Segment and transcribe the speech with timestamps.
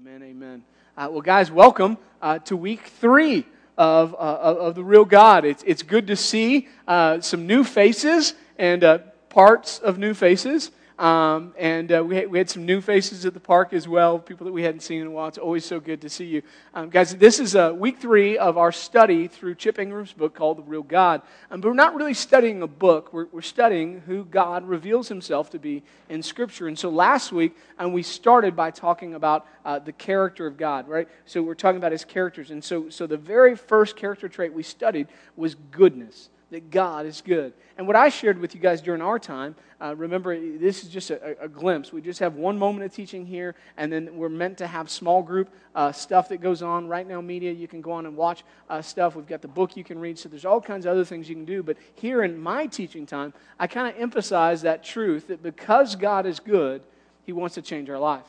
[0.00, 0.62] Amen, amen.
[0.96, 3.44] Uh, well, guys, welcome uh, to week three
[3.76, 5.44] of, uh, of the real God.
[5.44, 8.98] It's, it's good to see uh, some new faces and uh,
[9.28, 10.70] parts of new faces.
[10.98, 14.18] Um, and uh, we, had, we had some new faces at the park as well,
[14.18, 15.28] people that we hadn't seen in a while.
[15.28, 16.42] It's always so good to see you.
[16.74, 20.58] Um, guys, this is uh, week three of our study through Chip Ingram's book called
[20.58, 21.22] The Real God.
[21.52, 25.50] Um, but we're not really studying a book, we're, we're studying who God reveals himself
[25.50, 26.66] to be in Scripture.
[26.66, 30.88] And so last week, um, we started by talking about uh, the character of God,
[30.88, 31.08] right?
[31.26, 32.50] So we're talking about his characters.
[32.50, 37.20] And so, so the very first character trait we studied was goodness that God is
[37.20, 37.52] good.
[37.76, 41.10] And what I shared with you guys during our time, uh, remember, this is just
[41.10, 41.92] a, a, glimpse.
[41.92, 45.22] We just have one moment of teaching here, and then we're meant to have small
[45.22, 46.88] group uh, stuff that goes on.
[46.88, 49.14] RightNow Media, you can go on and watch uh, stuff.
[49.14, 51.34] We've got the book you can read, so there's all kinds of other things you
[51.34, 51.62] can do.
[51.62, 56.26] But here in my teaching time, I kind of emphasize that truth that because God
[56.26, 56.82] is good,
[57.24, 58.24] He wants to change our life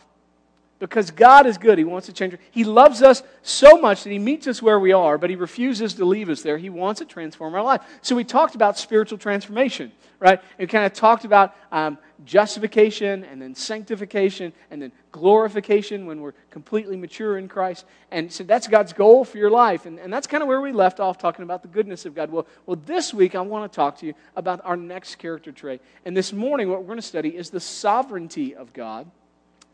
[0.80, 1.78] because God is good.
[1.78, 2.36] He wants to change.
[2.52, 5.94] He loves us so much that He meets us where we are, but He refuses
[5.96, 6.58] to leave us there.
[6.58, 7.82] He wants to transform our life.
[8.02, 10.42] So we talked about spiritual transformation, right?
[10.58, 16.34] We kind of talked about um, justification and then sanctification and then glorification when we're
[16.50, 17.86] completely mature in Christ.
[18.10, 19.86] And so that's God's goal for your life.
[19.86, 22.32] And, and that's kind of where we left off talking about the goodness of God.
[22.32, 25.82] Well, well, this week I want to talk to you about our next character trait.
[26.06, 29.10] And this morning, what we're going to study is the sovereignty of God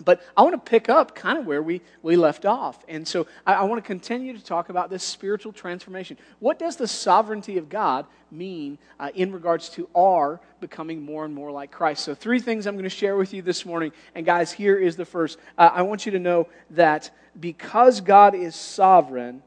[0.04, 2.84] but I want to pick up kind of where we, we left off.
[2.88, 6.18] And so I, I, want to continue to talk about this spiritual transformation.
[6.40, 11.34] What does the sovereignty of God mean uh, in regards to our becoming more and
[11.34, 12.04] more like Christ?
[12.04, 13.94] So, three things I'm going to share with you this morning.
[14.16, 15.40] And, guys, here is the first.
[15.58, 17.10] Uh, I want you to know that
[17.40, 19.42] because God is sovereign,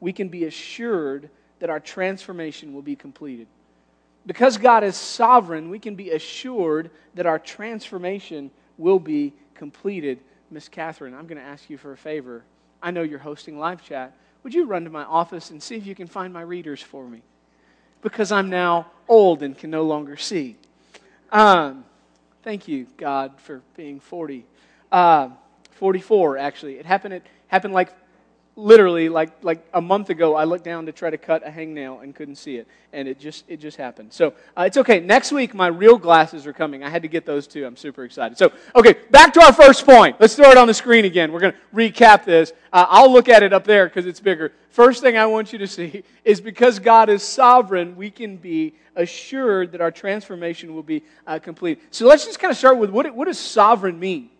[0.00, 1.30] we can be assured
[1.60, 3.46] that our transformation will be completed.
[4.26, 10.68] Because God is sovereign, we can be assured that our transformation will be completed, Miss
[10.68, 12.44] Catherine, I'm going to ask you for a favor.
[12.82, 14.16] I know you're hosting live chat.
[14.42, 17.08] Would you run to my office and see if you can find my readers for
[17.08, 17.22] me?
[18.02, 20.56] Because I'm now old and can no longer see.
[21.32, 21.84] Um,
[22.42, 24.44] thank you, God, for being 40.
[24.92, 25.30] Uh,
[25.72, 26.74] 44, actually.
[26.74, 27.92] It happened, it happened like
[28.56, 32.02] literally like like a month ago i looked down to try to cut a hangnail
[32.02, 34.12] and couldn't see it and it just it just happened.
[34.12, 35.00] So uh, it's okay.
[35.00, 36.82] Next week my real glasses are coming.
[36.82, 37.66] I had to get those too.
[37.66, 38.38] I'm super excited.
[38.38, 40.16] So okay back to our first point.
[40.18, 41.32] Let's throw it on the screen again.
[41.32, 42.52] We're going to recap this.
[42.72, 44.52] Uh, i'll look at it up there because it's bigger.
[44.70, 48.74] First thing i want you to see is because god is sovereign we can be
[48.96, 51.82] assured that our transformation will be uh, complete.
[51.90, 54.30] So let's just kind of start with what, what does sovereign mean?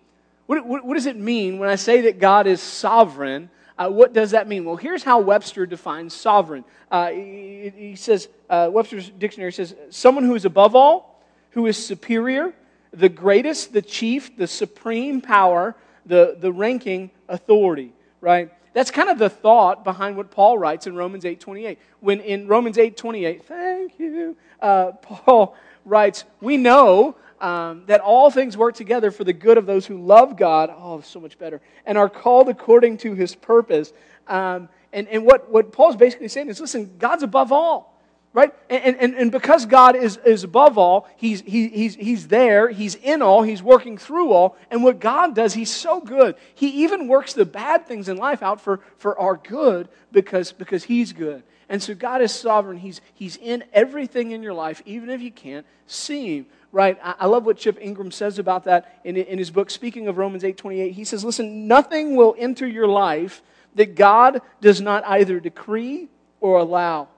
[0.47, 4.13] What, what, what does it mean when i say that god is sovereign uh, what
[4.13, 4.65] does that mean?
[4.65, 6.65] Well, here's how Webster defines sovereign.
[6.91, 11.85] Uh, he, he, says, uh, Webster's dictionary says, someone who is above all, who is
[11.85, 12.53] superior,
[12.93, 15.75] the greatest, the chief, the supreme power,
[16.07, 18.53] the, the ranking authority, right?
[18.75, 21.77] That's kind of the thought behind what Paul writes in Romans 8.28.
[22.01, 28.57] When in Romans 8.28, thank you, uh, Paul writes, we know um, that all things
[28.57, 30.73] work together for the good of those who love God.
[30.75, 31.61] Oh, so much better.
[31.85, 33.93] And are called according to his purpose.
[34.27, 37.93] Um, and and what, what Paul's basically saying is listen, God's above all.
[38.33, 38.53] Right?
[38.69, 42.97] And, and, and because God is, is above all, he's, he, he's, he's there, He's
[42.97, 44.57] in all, He's working through all.
[44.73, 46.35] And what God does, He's so good.
[46.53, 50.83] He even works the bad things in life out for, for our good because, because
[50.83, 51.45] He's good.
[51.69, 52.79] And so God is sovereign.
[52.79, 56.99] He's, he's in everything in your life, even if you can't see Him right?
[57.05, 60.43] I, love what Chip Ingram says about that in, in his book, speaking of Romans
[60.43, 60.93] 8 28.
[60.93, 63.43] He says, Listen, nothing will enter your life
[63.77, 66.09] that God does not either decree
[66.41, 67.09] or allow.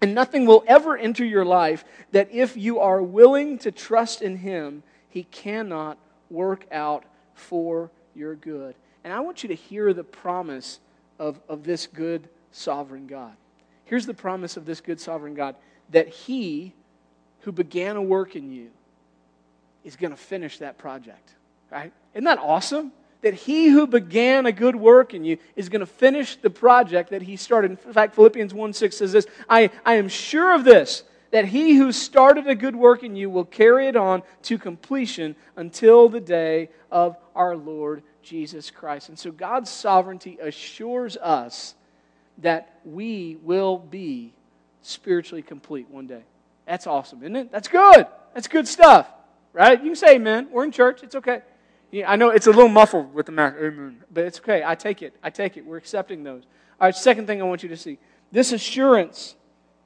[0.00, 4.36] And nothing will ever enter your life that if you are willing to trust in
[4.36, 5.98] Him, He cannot
[6.30, 8.76] work out for your good.
[9.02, 10.78] And I want you to hear the promise
[11.18, 13.34] of, of this good sovereign God.
[13.94, 15.54] Here's the promise of this good sovereign God
[15.90, 16.74] that He
[17.42, 18.70] who began a work in you
[19.84, 21.36] is going to finish that project,
[21.70, 21.92] right?
[22.12, 22.90] Isn't that awesome?
[23.22, 27.10] That he who began a good work in you is going to finish the project
[27.10, 27.70] that he started.
[27.70, 31.76] In fact, Philippians 1 6 says this I, I am sure of this, that he
[31.76, 36.20] who started a good work in you will carry it on to completion until the
[36.20, 39.08] day of our Lord Jesus Christ.
[39.08, 41.76] And so God's sovereignty assures us
[42.38, 44.32] that we will be
[44.82, 46.22] spiritually complete one day.
[46.66, 47.52] That's awesome, isn't it?
[47.52, 48.06] That's good.
[48.34, 49.06] That's good stuff
[49.54, 49.78] right?
[49.80, 50.48] You can say amen.
[50.50, 51.02] We're in church.
[51.02, 51.40] It's okay.
[51.90, 54.62] Yeah, I know it's a little muffled with the mouth, amen, but it's okay.
[54.66, 55.14] I take it.
[55.22, 55.64] I take it.
[55.64, 56.42] We're accepting those.
[56.80, 57.98] All right, second thing I want you to see.
[58.32, 59.36] This assurance,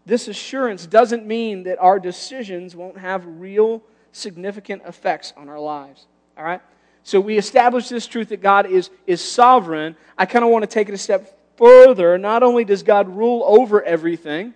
[0.06, 6.06] this assurance doesn't mean that our decisions won't have real significant effects on our lives.
[6.36, 6.62] All right?
[7.02, 9.94] So we establish this truth that God is, is sovereign.
[10.16, 12.16] I kind of want to take it a step further.
[12.16, 14.54] Not only does God rule over everything,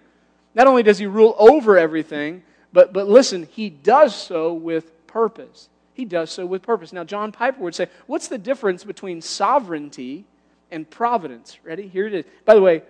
[0.54, 5.69] not only does he rule over everything, but, but listen, he does so with purpose.
[5.93, 6.93] He does so with purpose.
[6.93, 10.25] Now, John Piper would say, what's the difference between sovereignty
[10.70, 11.58] and providence?
[11.64, 11.87] Ready?
[11.87, 12.25] Here it is.
[12.46, 12.82] By the way,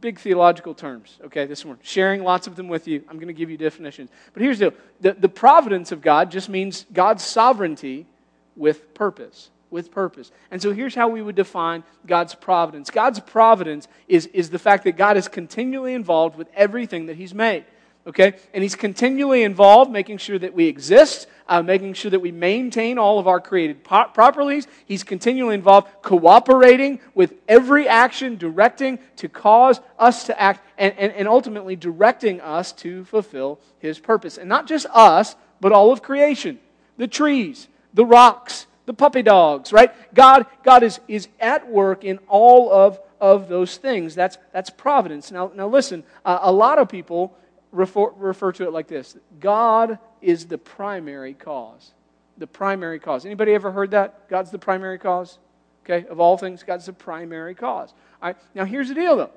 [0.00, 1.78] big theological terms, okay, this one.
[1.82, 3.02] Sharing lots of them with you.
[3.08, 4.10] I'm going to give you definitions.
[4.34, 8.06] But here's the, the, the providence of God just means God's sovereignty
[8.54, 10.30] with purpose with purpose.
[10.50, 14.84] And so here's how we would define God's providence God's providence is, is the fact
[14.84, 17.64] that God is continually involved with everything that He's made.
[18.06, 18.34] Okay?
[18.54, 22.98] And He's continually involved, making sure that we exist, uh, making sure that we maintain
[22.98, 24.66] all of our created po- properties.
[24.86, 31.12] He's continually involved, cooperating with every action, directing to cause us to act, and, and,
[31.12, 34.38] and ultimately directing us to fulfill His purpose.
[34.38, 36.60] And not just us, but all of creation
[36.98, 39.92] the trees, the rocks, the puppy dogs, right?
[40.14, 44.14] God, God is, is at work in all of, of those things.
[44.14, 45.30] That's, that's providence.
[45.30, 47.36] Now, now listen, uh, a lot of people
[47.72, 51.92] refer, refer to it like this God is the primary cause.
[52.38, 53.26] The primary cause.
[53.26, 54.28] Anybody ever heard that?
[54.28, 55.38] God's the primary cause?
[55.84, 57.92] Okay, of all things, God's the primary cause.
[58.22, 59.30] All right, now here's the deal though.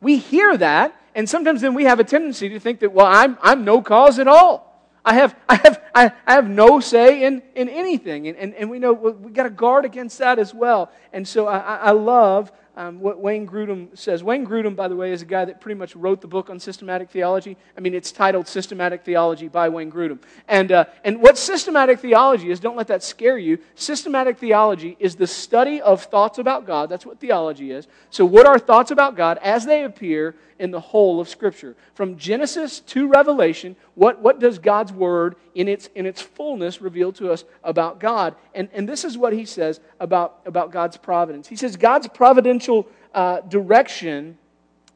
[0.00, 3.36] We hear that, and sometimes then we have a tendency to think that, well, I'm,
[3.42, 4.67] I'm no cause at all.
[5.08, 8.28] I have, I have, I, I have no say in, in anything.
[8.28, 10.92] And, and, and we know we got to guard against that as well.
[11.14, 14.22] And so I, I love um, what Wayne Grudem says.
[14.22, 16.60] Wayne Grudem, by the way, is a guy that pretty much wrote the book on
[16.60, 17.56] systematic theology.
[17.74, 20.20] I mean, it's titled Systematic Theology by Wayne Grudem.
[20.46, 23.58] And, uh, and what systematic theology is, don't let that scare you.
[23.76, 26.90] Systematic theology is the study of thoughts about God.
[26.90, 27.88] That's what theology is.
[28.10, 31.76] So, what are thoughts about God as they appear in the whole of Scripture?
[31.94, 37.12] From Genesis to Revelation, what, what does God's Word in its, in its fullness reveal
[37.12, 38.34] to us about God?
[38.54, 41.48] And, and this is what he says about, about God's providence.
[41.48, 44.38] He says, God's providential uh, direction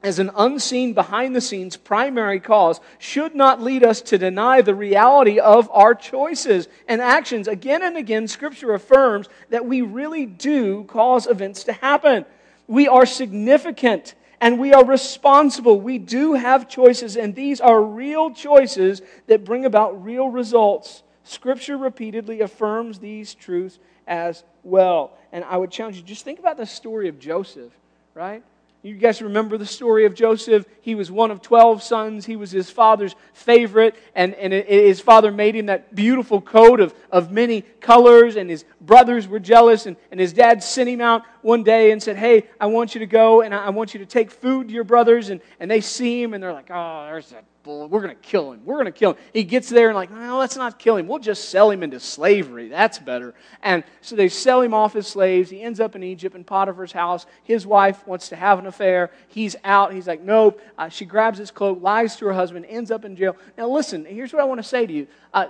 [0.03, 4.75] as an unseen, behind the scenes primary cause should not lead us to deny the
[4.75, 7.47] reality of our choices and actions.
[7.47, 12.25] Again and again, Scripture affirms that we really do cause events to happen.
[12.67, 15.81] We are significant and we are responsible.
[15.81, 21.05] We do have choices, and these are real choices that bring about real results.
[21.23, 23.79] Scripture repeatedly affirms these truths
[24.09, 25.17] as well.
[25.31, 27.73] And I would challenge you just think about the story of Joseph,
[28.15, 28.43] right?
[28.83, 30.67] You guys remember the story of Joseph?
[30.81, 32.27] He was one of 12 sons.
[32.27, 36.93] He was his father's favorite, and, and his father made him that beautiful coat of,
[37.13, 41.23] of many colors, and his brothers were jealous, and, and his dad sent him out
[41.43, 44.07] one day and said, Hey, I want you to go, and I want you to
[44.07, 45.31] take food to your brothers.
[45.31, 47.89] And, and they see him, and they're like, Oh, there's that bull.
[47.89, 48.63] We're going to kill him.
[48.65, 49.19] We're going to kill him.
[49.33, 51.07] He gets there and like, no, let's not kill him.
[51.07, 52.69] We'll just sell him into slavery.
[52.69, 53.35] That's better.
[53.63, 55.51] And so they sell him off as slaves.
[55.51, 57.27] He ends up in Egypt in Potiphar's house.
[57.45, 59.11] His wife wants to have an affair.
[59.29, 59.93] He's out.
[59.93, 60.61] He's like, nope.
[60.77, 63.37] Uh, she grabs his cloak, lies to her husband, ends up in jail.
[63.57, 65.07] Now listen, here's what I want to say to you.
[65.33, 65.47] Uh,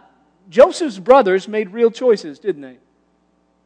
[0.49, 2.79] Joseph's brothers made real choices, didn't they?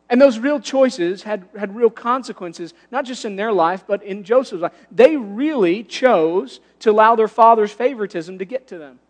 [0.09, 4.23] And those real choices had, had real consequences, not just in their life, but in
[4.23, 4.73] Joseph's life.
[4.91, 9.01] They really chose to allow their father's favoritism to get to them.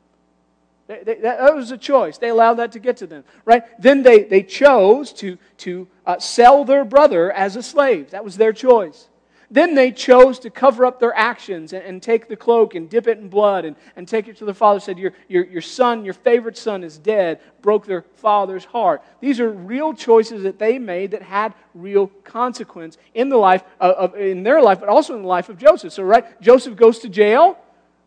[0.86, 2.16] They, they, that was a choice.
[2.16, 3.64] They allowed that to get to them, right?
[3.80, 8.12] Then they, they chose to, to uh, sell their brother as a slave.
[8.12, 9.08] That was their choice.
[9.50, 13.06] Then they chose to cover up their actions and, and, take the cloak and dip
[13.06, 14.80] it in blood and, and take it to their father.
[14.80, 17.40] Said, your, your, your son, your favorite son, is dead.
[17.62, 19.02] Broke their father's heart.
[19.20, 23.94] These are real choices that they made that had real consequence in the life of,
[23.94, 25.92] of in their life, but also in the life of Joseph.
[25.92, 27.58] So, right, Joseph goes to jail,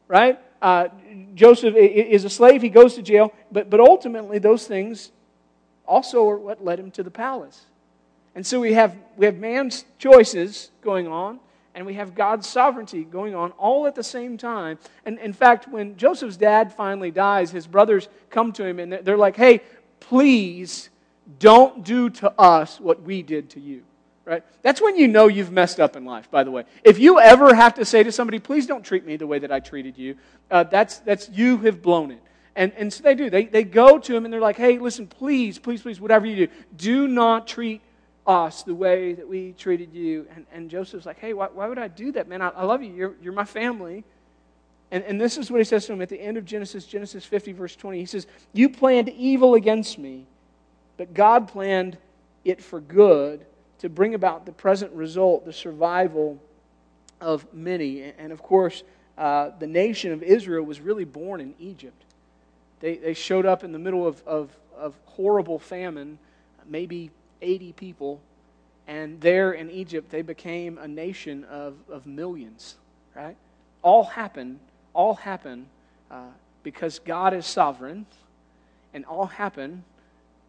[0.08, 0.40] right?
[0.62, 0.90] Uh,
[1.36, 2.62] Joseph is a slave.
[2.62, 5.12] He goes to jail, but but ultimately those things
[5.86, 7.66] also are what led him to the palace.
[8.36, 11.40] And so we have, we have man's choices going on,
[11.76, 14.78] and we have God's sovereignty going on all at the same time.
[15.06, 19.18] And in fact, when Joseph's dad finally dies, his brothers come to him and they're
[19.18, 19.62] like, hey,
[20.00, 20.90] please
[21.40, 23.84] don't do to us what we did to you.
[24.26, 24.44] Right?
[24.62, 26.66] That's when you know you've messed up in life, by the way.
[26.84, 29.52] If you ever have to say to somebody, please don't treat me the way that
[29.52, 30.18] I treated you,
[30.52, 32.22] uh, that's, that's you have blown it.
[32.56, 33.30] And, and so they do.
[33.30, 36.48] They, they go to him and they're like, hey, listen, please, please, please, whatever you
[36.48, 37.82] do, do not treat
[38.30, 40.28] us the way that we treated you.
[40.36, 42.44] And, and Joseph's like, hey, why, why would I do that, man?
[42.44, 42.94] I, I love you.
[42.94, 44.04] You're, you're my family.
[44.92, 47.26] And, and this is what he says to him at the end of Genesis, Genesis
[47.26, 47.98] 50, verse 20.
[47.98, 50.26] He says, You planned evil against me,
[50.96, 51.98] but God planned
[52.46, 53.46] it for good
[53.80, 56.40] to bring about the present result, the survival
[57.20, 58.14] of many.
[58.18, 58.84] And of course,
[59.18, 62.04] uh, the nation of Israel was really born in Egypt.
[62.80, 66.20] They, they showed up in the middle of, of, of horrible famine,
[66.68, 67.10] maybe
[67.42, 68.22] 80 people,
[68.88, 72.76] and there in Egypt, they became a nation of, of millions,
[73.16, 73.36] right?
[73.82, 74.60] All happened,
[74.94, 75.68] all happened
[76.10, 76.24] uh,
[76.64, 78.06] because God is sovereign,
[78.94, 79.84] and all happened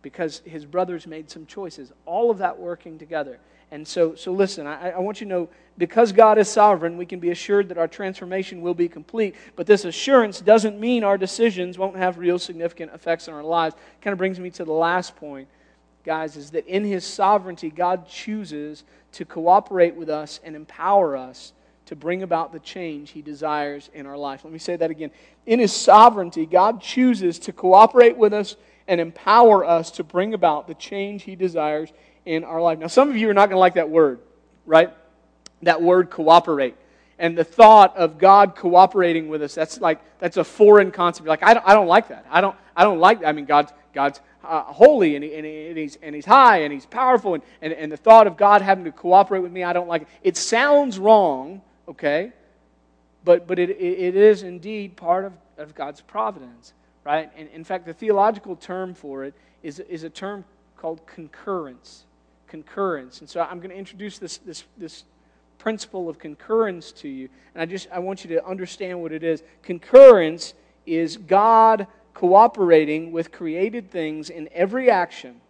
[0.03, 1.93] because his brothers made some choices.
[2.07, 3.39] All of that working together.
[3.71, 7.07] And so, so listen, I, I want you to know because God is sovereign, we
[7.07, 9.35] can be assured that our transformation will be complete.
[9.57, 13.77] But this assurance doesn't mean our decisions won't have real significant effects on our lives.
[14.03, 15.49] Kind of brings me to the last point,
[16.05, 21.53] guys, is that in His sovereignty, God chooses to cooperate with us and empower us
[21.87, 24.45] to bring about the change He desires in our life.
[24.45, 25.11] Let me say that again.
[25.47, 30.67] In His sovereignty, God chooses to cooperate with us and empower us to bring about
[30.67, 31.93] the change He desires
[32.25, 32.79] in our life.
[32.79, 34.21] Now, some of you are not going to like that word,
[34.67, 34.93] right?
[35.63, 36.77] That word cooperate.
[37.19, 41.29] And the thought of God cooperating with us, that's like, that's a foreign concept.
[41.29, 42.25] Like, I don't, I don't like that.
[42.31, 43.29] I don't, I don't like that.
[43.29, 46.59] I mean, God's, God's uh, holy and, he, and, he, and, he's, and he's high
[46.59, 47.35] and he's powerful.
[47.35, 50.03] And, and, and the thought of God having to cooperate with me, I don't like
[50.03, 50.09] it.
[50.23, 52.33] It sounds wrong, okay?
[53.25, 56.73] But, but it, it is indeed part of, of God's providence,
[57.05, 57.31] right?
[57.37, 60.45] And in fact, the theological term for it is, is a term
[60.77, 62.05] called concurrence
[62.51, 63.21] concurrence.
[63.21, 65.05] And so I'm going to introduce this, this, this
[65.57, 67.29] principle of concurrence to you.
[67.55, 69.43] And I just I want you to understand what it is.
[69.63, 70.55] Concurrence
[70.85, 75.41] is God cooperating with created things in every action,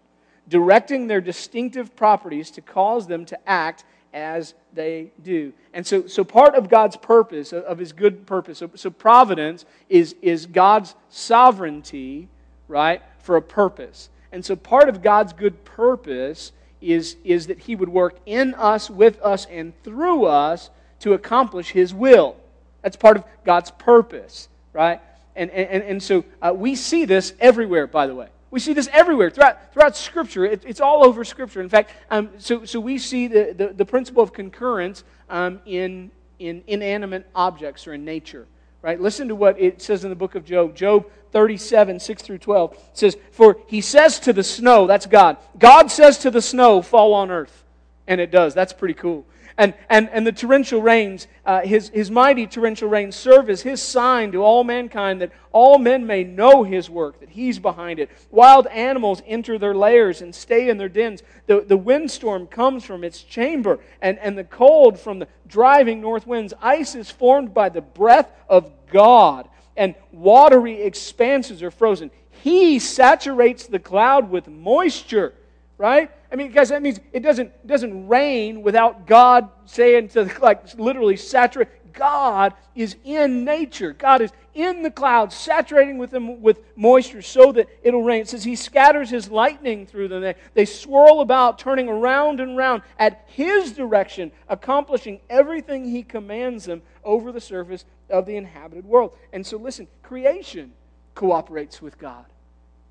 [0.49, 5.53] directing their distinctive properties to cause them to act as they do.
[5.73, 10.15] And so, so part of God's purpose, of his good purpose, so, so providence is,
[10.21, 12.29] is God's sovereignty,
[12.69, 14.11] right, for a purpose.
[14.33, 18.89] And so part of God's good purpose is, is that He would work in us,
[18.89, 22.37] with us, and through us to accomplish His will.
[22.83, 25.01] That's part of God's purpose, right?
[25.37, 28.29] And, and, and so uh, we see this everywhere, by the way.
[28.51, 30.45] We see this everywhere throughout, throughout Scripture.
[30.45, 31.61] It, it's all over Scripture.
[31.61, 36.11] In fact, um, so, so we see the, the, the principle of concurrence um, in,
[36.39, 38.47] in inanimate objects or in nature.
[38.83, 39.01] Right?
[39.01, 40.75] Listen to what it says in the book of Job.
[40.75, 45.37] Job 37, 6 through 12 says, For he says to the snow, that's God.
[45.59, 47.65] God says to the snow, fall on earth.
[48.07, 48.55] And it does.
[48.55, 49.27] That's pretty cool.
[49.59, 53.83] And, and, and the torrential rains, uh, his, his mighty torrential rains, serve as his
[53.83, 58.11] sign to all mankind that all men may know his work, that he's behind it.
[58.31, 61.23] Wild animals enter their lairs and stay in their dens.
[61.47, 66.27] The, the windstorm comes from its chamber, and, and the cold from the driving north
[66.27, 66.55] winds.
[66.63, 72.11] Ice is formed by the breath of God, and watery expanses are frozen.
[72.31, 75.35] He saturates the cloud with moisture,
[75.81, 76.11] right?
[76.31, 81.17] I mean, guys, that means it doesn't, doesn't rain without God saying to, like, literally
[81.17, 81.69] saturate.
[81.95, 83.95] God is in nature.
[83.95, 88.21] God is in the clouds, saturating with them with moisture so that it'll rain.
[88.21, 90.21] It says he scatters his lightning through them.
[90.21, 96.67] They, they swirl about, turning around and round at his direction, accomplishing everything he commands
[96.67, 99.13] them over the surface of the inhabited world.
[99.33, 100.73] And so, listen, creation
[101.15, 102.27] cooperates with God.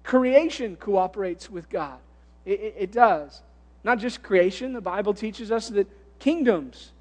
[0.03, 1.99] Creation cooperates with God.
[2.45, 3.41] It, it, it does.
[3.83, 5.87] Not just creation, the Bible teaches us that
[6.19, 6.91] kingdoms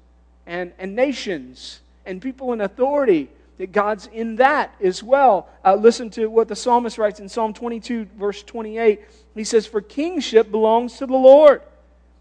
[0.45, 5.49] and, and nations and people in authority, that God's in that as well.
[5.63, 9.01] Uh, listen to what the psalmist writes in Psalm 22, verse 28.
[9.35, 11.61] He says, For kingship belongs to the Lord.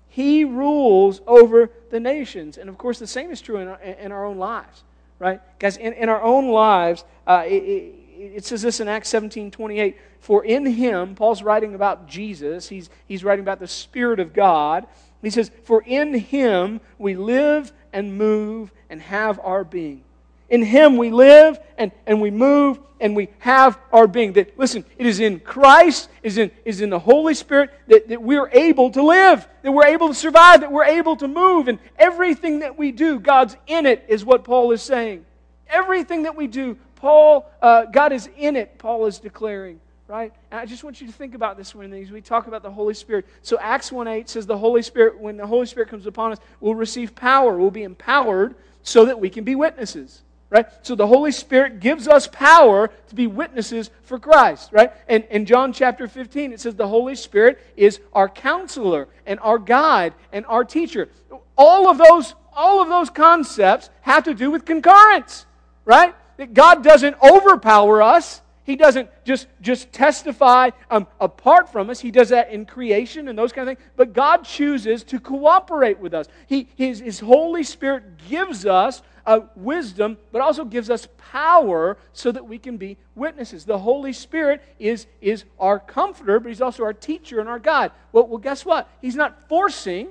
[0.08, 2.58] He rules over the nations.
[2.58, 4.82] And of course, the same is true in our, in our own lives,
[5.18, 5.40] right?
[5.58, 7.94] Guys, in, in our own lives, uh, it, it
[8.40, 9.96] says this in Acts 17 28.
[10.20, 14.86] For in him, Paul's writing about Jesus, he's, he's writing about the Spirit of God.
[15.22, 20.02] He says, For in him we live and move and have our being.
[20.48, 24.32] In him we live and, and we move and we have our being.
[24.32, 28.22] That listen, it is in Christ, is in is in the Holy Spirit that, that
[28.22, 31.78] we're able to live, that we're able to survive, that we're able to move, and
[31.98, 35.24] everything that we do, God's in it, is what Paul is saying.
[35.68, 39.78] Everything that we do, Paul, uh, God is in it, Paul is declaring,
[40.08, 40.32] right?
[40.50, 42.94] And I just want you to think about this when we talk about the Holy
[42.94, 43.24] Spirit.
[43.42, 46.38] So Acts 1 8 says the Holy Spirit, when the Holy Spirit comes upon us,
[46.60, 47.56] we'll receive power.
[47.56, 50.22] We'll be empowered so that we can be witnesses.
[50.50, 50.66] Right?
[50.82, 54.92] So the Holy Spirit gives us power to be witnesses for Christ, right?
[55.06, 59.58] And in John chapter 15, it says the Holy Spirit is our counselor and our
[59.58, 61.10] guide and our teacher.
[61.56, 65.44] All of those, all of those concepts have to do with concurrence,
[65.84, 66.14] right?
[66.38, 72.00] That God doesn't overpower us, He doesn't just, just testify um, apart from us.
[72.00, 73.88] He does that in creation and those kind of things.
[73.96, 76.26] But God chooses to cooperate with us.
[76.46, 82.32] He, his, his Holy Spirit gives us uh, wisdom, but also gives us power so
[82.32, 83.66] that we can be witnesses.
[83.66, 87.90] The Holy Spirit is, is our comforter, but He's also our teacher and our guide.
[88.12, 88.88] Well, well, guess what?
[89.02, 90.08] He's not forcing,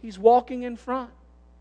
[0.00, 1.10] He's walking in front.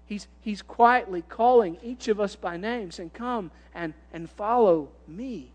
[0.07, 5.51] He's, he's quietly calling each of us by name, saying, Come and, and follow me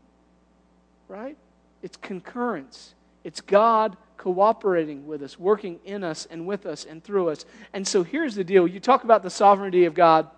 [1.13, 1.37] right?
[1.83, 2.95] It's concurrence.
[3.23, 7.45] It's God cooperating with us, working in us and with us and through us.
[7.75, 10.29] And so here's the deal you talk about the sovereignty of God.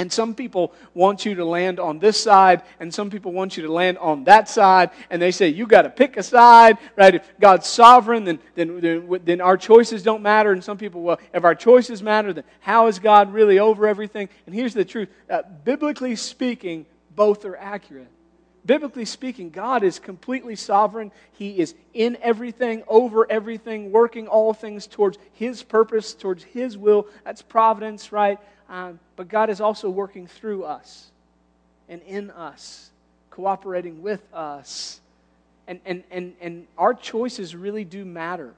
[0.00, 3.64] And some people want you to land on this side, and some people want you
[3.64, 4.92] to land on that side.
[5.10, 7.16] And they say, you got to pick a side, right?
[7.16, 10.52] If God's sovereign, then, then, then, our choices don't matter.
[10.52, 14.30] And some people, well, if our choices matter, then how is God really over everything?
[14.46, 18.08] And here's the truth uh, biblically speaking, both are accurate.
[18.64, 21.12] Biblically speaking, God is completely sovereign.
[21.32, 27.06] He is in everything, over everything, working all things towards His purpose, towards His will.
[27.22, 28.38] That's providence, right?
[28.70, 31.10] Um, but God is also working through us
[31.88, 32.90] and in us,
[33.30, 35.00] cooperating with us.
[35.66, 38.54] And, and, and, and our choices really do matter.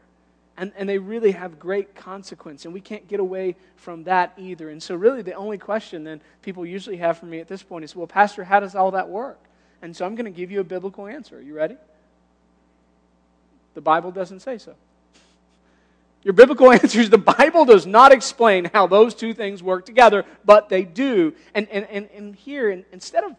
[0.58, 2.66] And, and they really have great consequence.
[2.66, 4.68] And we can't get away from that either.
[4.68, 7.84] And so, really, the only question then people usually have for me at this point
[7.84, 9.38] is well, Pastor, how does all that work?
[9.80, 11.38] And so I'm going to give you a biblical answer.
[11.38, 11.76] Are you ready?
[13.74, 14.74] The Bible doesn't say so.
[16.24, 20.24] Your biblical answer is the Bible does not explain how those two things work together,
[20.44, 21.34] but they do.
[21.54, 23.34] And, and, and, and here, instead of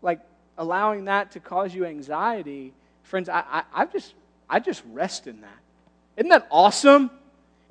[0.00, 0.20] like
[0.58, 2.72] allowing that to cause you anxiety,
[3.02, 4.14] friends, I, I, I just,
[4.48, 5.58] I just rest in that.
[6.16, 7.10] Isn't that awesome?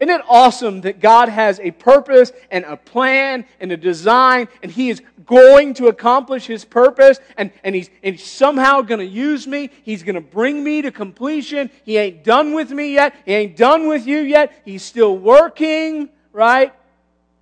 [0.01, 4.71] Isn't it awesome that God has a purpose and a plan and a design, and
[4.71, 9.05] He is going to accomplish His purpose, and, and, he's, and he's somehow going to
[9.05, 9.69] use me?
[9.83, 11.69] He's going to bring me to completion.
[11.85, 13.15] He ain't done with me yet.
[13.25, 14.59] He ain't done with you yet.
[14.65, 16.73] He's still working, right?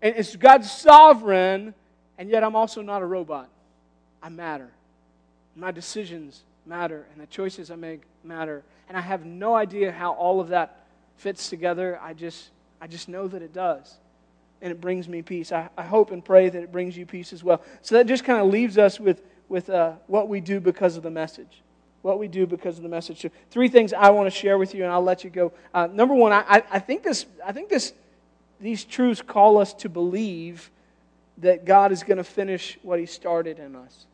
[0.02, 1.74] And it's God's sovereign,
[2.18, 3.48] and yet I'm also not a robot.
[4.22, 4.70] I matter.
[5.56, 8.64] My decisions matter, and the choices I make matter.
[8.90, 10.79] And I have no idea how all of that
[11.20, 12.00] fits together.
[12.02, 12.50] I just,
[12.82, 13.98] I just know that it does.
[14.62, 15.52] And it brings me peace.
[15.52, 17.62] I, I hope and pray that it brings you peace as well.
[17.82, 21.04] So that just kind of leaves us with, with uh, what we do because of
[21.04, 21.62] the message.
[22.02, 23.22] What we do because of the message.
[23.22, 25.52] So three things I want to share with you, and I'll let you go.
[25.74, 27.94] Uh, number one, I, I think this, I think this,
[28.60, 30.72] these truths call us to believe
[31.40, 34.06] that God is going to finish what He started in us.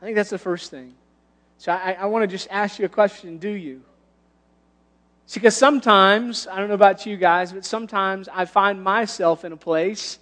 [0.00, 0.94] I think that's the first thing.
[1.58, 3.82] So I, I want to just ask you a question do you?
[5.34, 9.56] Because sometimes, I don't know about you guys, but sometimes I find myself in a
[9.56, 10.18] place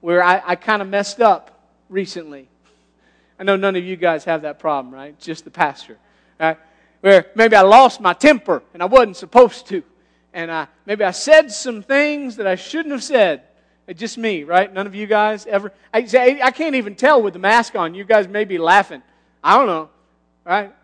[0.00, 2.48] where I, I kind of messed up recently.
[3.38, 5.18] I know none of you guys have that problem, right?
[5.20, 5.96] Just the pastor,
[6.40, 6.58] right?
[7.00, 9.82] Where maybe I lost my temper and I wasn't supposed to.
[10.32, 13.42] And I, maybe I said some things that I shouldn't have said.
[13.94, 14.72] Just me, right?
[14.72, 15.72] None of you guys ever.
[15.94, 16.06] I,
[16.42, 17.94] I can't even tell with the mask on.
[17.94, 19.02] You guys may be laughing.
[19.42, 19.88] I don't know,
[20.44, 20.74] right?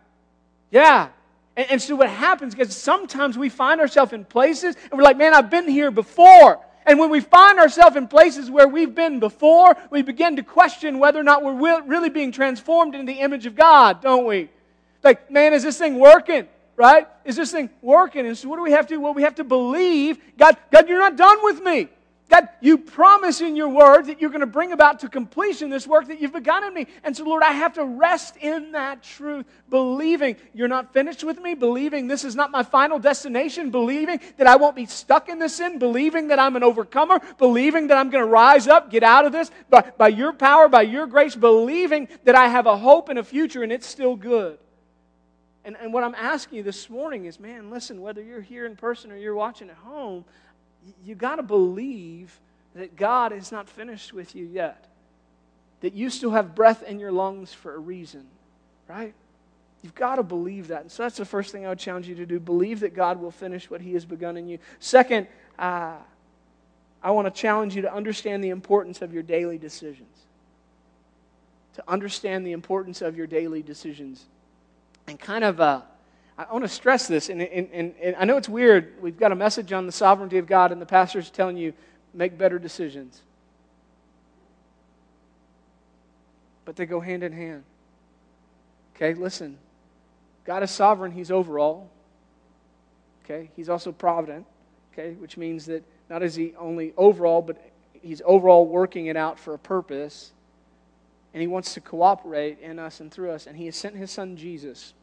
[0.70, 1.08] Yeah,
[1.56, 5.16] and, and so what happens because sometimes we find ourselves in places and we're like,
[5.16, 6.60] man, I've been here before.
[6.86, 10.98] And when we find ourselves in places where we've been before, we begin to question
[10.98, 14.50] whether or not we're really being transformed into the image of God, don't we?
[15.02, 16.48] Like, man, is this thing working?
[16.76, 17.06] Right?
[17.24, 18.26] Is this thing working?
[18.26, 19.00] And so what do we have to do?
[19.00, 21.88] Well, we have to believe, God, God, you're not done with me.
[22.30, 25.86] God, you promise in your word that you're going to bring about to completion this
[25.86, 26.86] work that you've begun in me.
[27.04, 31.38] And so, Lord, I have to rest in that truth, believing you're not finished with
[31.38, 35.38] me, believing this is not my final destination, believing that I won't be stuck in
[35.38, 39.02] this sin, believing that I'm an overcomer, believing that I'm going to rise up, get
[39.02, 42.76] out of this by, by your power, by your grace, believing that I have a
[42.76, 44.58] hope and a future and it's still good.
[45.64, 48.76] And, and what I'm asking you this morning is, man, listen, whether you're here in
[48.76, 50.24] person or you're watching at home,
[51.04, 52.38] you got to believe
[52.74, 54.88] that God is not finished with you yet.
[55.80, 58.26] That you still have breath in your lungs for a reason,
[58.88, 59.14] right?
[59.82, 60.82] You've got to believe that.
[60.82, 62.40] And so that's the first thing I would challenge you to do.
[62.40, 64.58] Believe that God will finish what He has begun in you.
[64.80, 65.26] Second,
[65.58, 65.96] uh,
[67.02, 70.16] I want to challenge you to understand the importance of your daily decisions.
[71.74, 74.24] To understand the importance of your daily decisions.
[75.06, 75.82] And kind of uh,
[76.36, 79.00] I want to stress this, and, and, and, and, I know it's weird.
[79.00, 81.72] We've got a message on the sovereignty of God, and the pastor's telling you,
[82.12, 83.22] make better decisions.
[86.64, 87.62] But they go hand in hand.
[88.96, 89.58] Okay, listen.
[90.44, 91.88] God is sovereign, He's overall.
[93.24, 94.44] Okay, He's also provident,
[94.92, 97.60] okay, which means that not is He only overall, but
[98.02, 100.32] He's overall working it out for a purpose.
[101.32, 103.46] and He wants to cooperate in us and through us.
[103.46, 104.94] And He has sent His Son Jesus.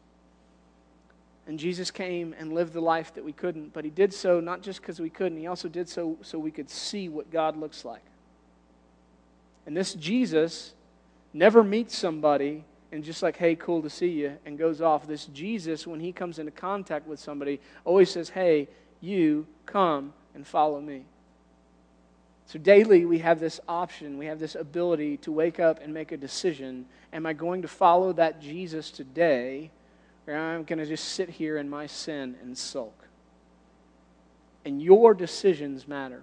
[1.46, 4.62] And Jesus came and lived the life that we couldn't, but He did so not
[4.62, 7.84] just because we couldn't, He also did so so we could see what God looks
[7.84, 8.04] like.
[9.66, 10.74] And this Jesus
[11.32, 15.06] never meets somebody and just like, hey, cool to see you, and goes off.
[15.06, 18.68] This Jesus, when he comes into contact with somebody, always says, hey,
[19.00, 21.04] you come and follow me.
[22.46, 26.12] So daily, we have this option, we have this ability to wake up and make
[26.12, 26.84] a decision.
[27.14, 29.70] Am I going to follow that Jesus today,
[30.26, 32.94] or am going to just sit here in my sin and sulk?
[34.64, 36.22] And your decisions matter.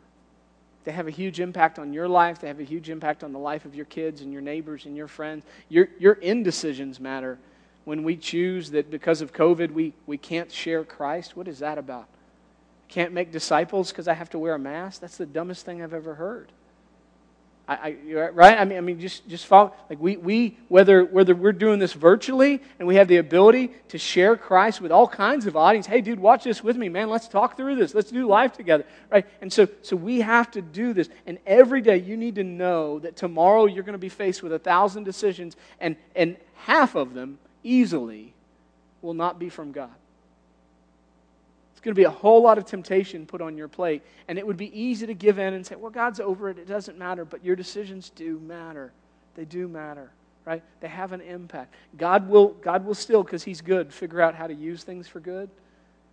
[0.86, 2.40] They have a huge impact on your life.
[2.40, 4.96] They have a huge impact on the life of your kids and your neighbors and
[4.96, 5.44] your friends.
[5.68, 7.38] Your, your indecisions matter.
[7.84, 11.78] When we choose that because of COVID we, we can't share Christ, what is that
[11.78, 12.08] about?
[12.88, 15.02] Can't make disciples because I have to wear a mask?
[15.02, 16.52] That's the dumbest thing I've ever heard.
[17.70, 18.60] I, I, right?
[18.60, 19.72] I mean, I mean, just just follow.
[19.92, 24.00] Like we, we whether whether we're doing this virtually and we have the ability to
[24.00, 25.86] share Christ with all kinds of audience.
[25.86, 27.10] Hey, dude, watch this with me, man.
[27.10, 27.94] Let's talk through this.
[27.94, 29.28] Let's do life together, right?
[29.40, 31.10] And so so we have to do this.
[31.28, 34.52] And every day you need to know that tomorrow you're going to be faced with
[34.52, 38.34] a thousand decisions, and and half of them easily
[39.04, 39.94] will not be from God.
[41.80, 44.02] It's going to be a whole lot of temptation put on your plate.
[44.28, 46.60] And it would be easy to give in and say, well, God's over it.
[46.60, 47.24] It doesn't matter.
[47.24, 48.92] But your decisions do matter.
[49.36, 50.12] They do matter,
[50.44, 50.62] right?
[50.82, 51.74] They have an impact.
[51.98, 55.22] God will, God will still, because He's good, figure out how to use things for
[55.22, 55.50] good.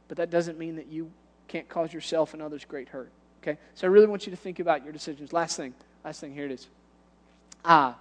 [0.07, 1.11] But that doesn't mean that you
[1.49, 3.11] can't cause yourself and others great hurt.
[3.43, 3.59] Okay?
[3.75, 5.33] So I really want you to think about your decisions.
[5.33, 5.75] Last thing.
[6.05, 6.33] Last thing.
[6.33, 6.69] Here it is.
[7.65, 7.99] Ah,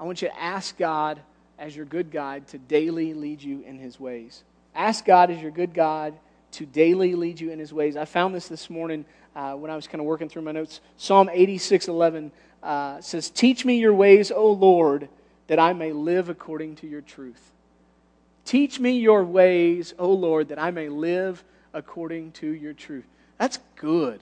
[0.00, 1.20] I want you to ask God
[1.60, 4.42] as your good guide to daily lead you in His ways.
[4.74, 6.18] Ask God as your good God
[6.52, 7.96] to daily lead you in his ways.
[7.96, 10.80] I found this this morning uh, when I was kind of working through my notes.
[10.96, 12.32] Psalm 86 11
[12.62, 15.08] uh, says, Teach me your ways, O Lord,
[15.46, 17.50] that I may live according to your truth.
[18.44, 23.04] Teach me your ways, O Lord, that I may live according to your truth.
[23.38, 24.20] That's good.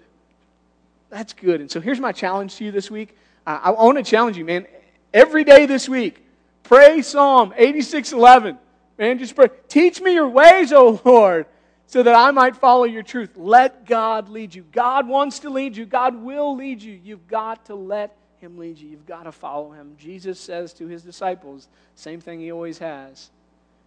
[1.11, 1.61] That's good.
[1.61, 3.17] And so here's my challenge to you this week.
[3.47, 4.67] Uh, I want to challenge you, man.
[5.15, 6.23] Every day this week,
[6.65, 8.59] pray Psalm 86 11.
[8.99, 9.49] Man, just pray.
[9.69, 11.47] Teach me your ways, O Lord
[11.89, 13.31] so that I might follow your truth.
[13.35, 14.63] Let God lead you.
[14.73, 17.01] God wants to lead you, God will lead you.
[17.03, 18.89] You've got to let Him lead you.
[18.91, 19.97] You've got to follow Him.
[19.99, 23.31] Jesus says to His disciples, same thing He always has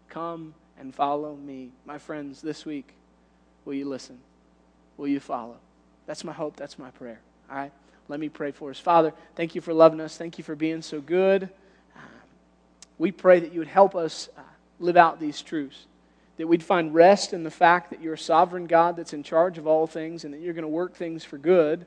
[0.10, 1.70] Come and follow me.
[1.86, 2.92] My friends, this week,
[3.64, 4.18] will you listen?
[4.98, 5.56] Will you follow?
[6.06, 6.58] That's my hope.
[6.58, 7.22] That's my prayer.
[7.50, 7.72] All right?
[8.10, 8.78] Let me pray for us.
[8.80, 10.18] Father, thank you for loving us.
[10.18, 11.44] Thank you for being so good.
[11.96, 12.02] Um,
[12.98, 14.42] we pray that you would help us uh,
[14.80, 15.86] live out these truths
[16.42, 19.60] that we'd find rest in the fact that you're a sovereign God that's in charge
[19.60, 21.86] of all things and that you're going to work things for good.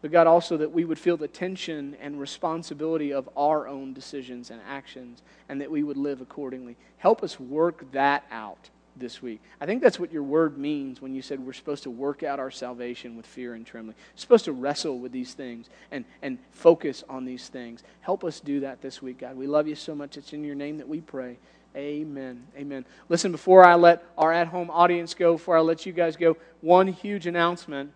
[0.00, 4.50] But God, also that we would feel the tension and responsibility of our own decisions
[4.50, 6.76] and actions and that we would live accordingly.
[6.98, 9.40] Help us work that out this week.
[9.60, 12.40] I think that's what your word means when you said we're supposed to work out
[12.40, 13.94] our salvation with fear and trembling.
[13.96, 17.84] We're supposed to wrestle with these things and, and focus on these things.
[18.00, 19.36] Help us do that this week, God.
[19.36, 20.16] We love you so much.
[20.16, 21.38] It's in your name that we pray.
[21.74, 22.46] Amen.
[22.56, 22.84] Amen.
[23.08, 26.36] Listen, before I let our at home audience go, before I let you guys go,
[26.60, 27.92] one huge announcement.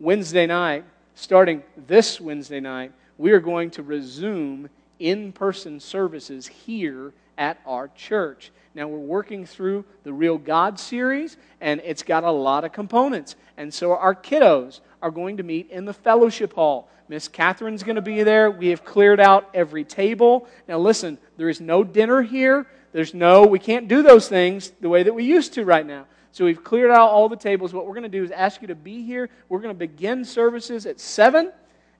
[0.00, 7.12] Wednesday night, starting this Wednesday night, we are going to resume in person services here
[7.38, 8.50] at our church.
[8.74, 13.36] Now, we're working through the Real God series, and it's got a lot of components.
[13.56, 16.88] And so, our kiddos are going to meet in the fellowship hall.
[17.08, 18.50] Miss Catherine's going to be there.
[18.50, 20.48] We have cleared out every table.
[20.66, 22.66] Now, listen, there is no dinner here.
[22.92, 26.06] There's no, we can't do those things the way that we used to right now.
[26.30, 27.74] So we've cleared out all the tables.
[27.74, 29.28] What we're going to do is ask you to be here.
[29.48, 31.52] We're going to begin services at 7,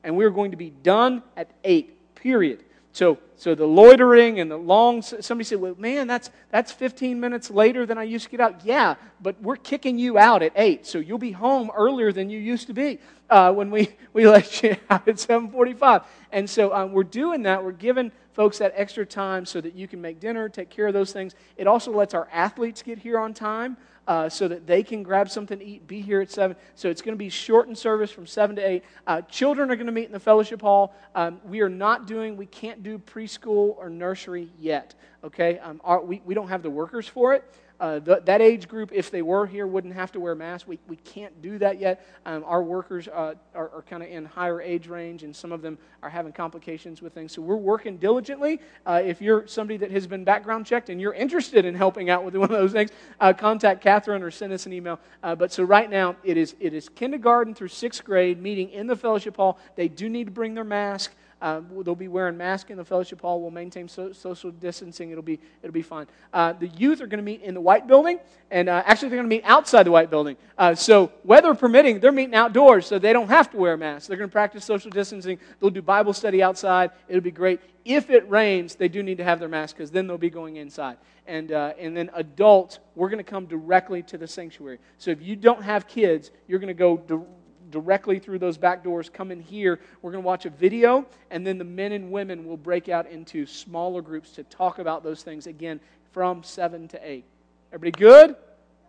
[0.05, 2.65] and we're going to be done at 8, period.
[2.93, 7.51] So, so the loitering and the long, somebody said, well, man, that's, that's 15 minutes
[7.51, 8.65] later than I used to get out.
[8.65, 12.39] Yeah, but we're kicking you out at 8, so you'll be home earlier than you
[12.39, 12.99] used to be
[13.31, 16.03] uh, when we, we let you out at 745.
[16.33, 17.65] And so um, we're doing that.
[17.65, 20.95] We're giving folks that extra time so that you can make dinner, take care of
[20.95, 21.35] those things.
[21.57, 25.31] It also lets our athletes get here on time uh, so that they can grab
[25.31, 26.57] something to eat, be here at 7.
[26.75, 28.85] So it's going to be shortened service from 7 to 8.
[29.07, 30.95] Uh, children are going to meet in the fellowship hall.
[31.15, 34.95] Um, we are not doing, we can't do preschool or nursery yet.
[35.23, 35.59] Okay?
[35.59, 37.45] Um, our, we, we don't have the workers for it.
[37.83, 40.69] Uh, that age group, if they were here, wouldn't have to wear masks.
[40.69, 42.07] We, we can't do that yet.
[42.25, 45.63] Um, our workers uh, are, are kind of in higher age range, and some of
[45.63, 47.33] them are having complications with things.
[47.33, 48.61] So we're working diligently.
[48.87, 52.25] Uh, if you're somebody that has been background checked and you're interested in helping out
[52.25, 55.01] with one of those things, uh, contact Catherine or send us an email.
[55.25, 58.87] Uh, but so right now, it is, it is kindergarten through sixth grade meeting in
[58.87, 59.59] the fellowship hall.
[59.75, 61.17] They do need to bring their mask.
[61.43, 63.41] Uh, they'll be wearing masks in the fellowship hall.
[63.41, 65.11] We'll maintain so, social distancing.
[65.11, 66.07] It'll be, it'll be fine.
[66.33, 68.21] Uh, the youth are going to meet in the white building,
[68.53, 70.37] and uh, actually, they're going to meet outside the white building.
[70.57, 74.07] Uh, so, weather permitting, they're meeting outdoors, so they don't have to wear masks.
[74.07, 75.41] They're going to practice social distancing.
[75.59, 76.93] They'll do Bible study outside.
[77.09, 77.61] It'll be great.
[77.85, 80.57] If it rains, they do need to have their masks because then they'll be going
[80.57, 80.97] inside.
[81.27, 84.79] And, uh, and then adults, we're going to come directly to the sanctuary.
[84.99, 87.25] So if you don't have kids, you're going to go di-
[87.73, 89.81] directly through those back doors, come in here.
[90.01, 93.11] We're going to watch a video, and then the men and women will break out
[93.11, 95.81] into smaller groups to talk about those things again
[96.13, 97.25] from 7 to 8.
[97.73, 98.37] Everybody good?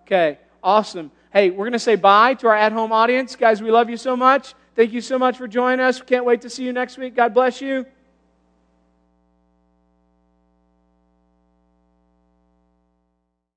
[0.04, 1.10] Okay, awesome.
[1.32, 3.36] Hey, we're going to say bye to our at home audience.
[3.36, 4.54] Guys, we love you so much.
[4.76, 6.02] Thank you so much for joining us.
[6.02, 7.16] Can't wait to see you next week.
[7.16, 7.86] God bless you.